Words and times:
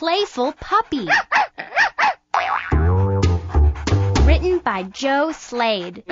Playful 0.00 0.52
Puppy. 0.52 1.06
Written 4.22 4.60
by 4.60 4.84
Joe 4.84 5.30
Slade. 5.32 6.04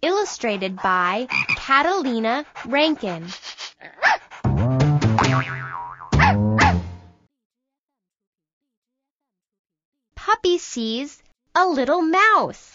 Illustrated 0.00 0.76
by 0.76 1.26
Catalina 1.56 2.46
Rankin. 2.64 3.26
Puppy 10.14 10.58
sees 10.58 11.20
a 11.56 11.66
little 11.66 12.02
mouse. 12.02 12.72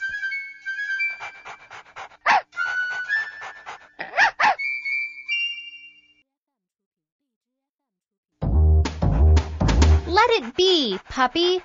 Let 10.16 10.30
it 10.30 10.56
be, 10.56 10.98
puppy. 11.10 11.62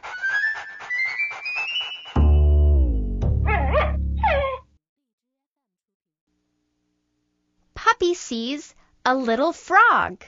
Puppy 7.76 8.14
sees 8.14 8.74
a 9.06 9.14
little 9.14 9.52
frog. 9.52 10.24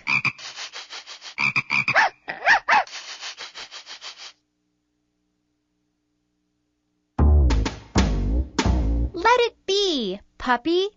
Let 9.12 9.40
it 9.40 9.56
be, 9.66 10.20
puppy. 10.38 10.90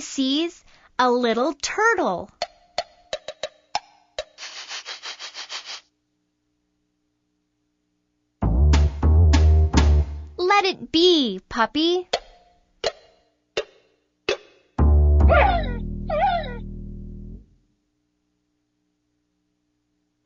Sees 0.00 0.64
a 0.98 1.10
little 1.10 1.52
turtle. 1.52 2.30
Let 10.36 10.64
it 10.64 10.92
be, 10.92 11.40
puppy. 11.48 12.08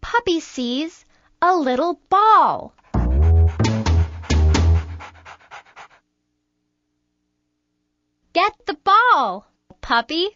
Puppy 0.00 0.40
sees 0.40 1.04
a 1.40 1.56
little 1.56 2.00
ball. 2.08 2.74
Get 8.32 8.52
the 8.66 8.74
ball, 8.84 9.49
puppy. 9.90 10.30